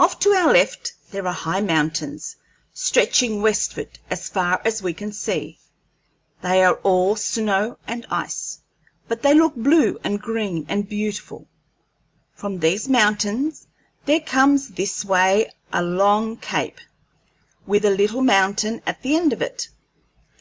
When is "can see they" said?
4.92-6.64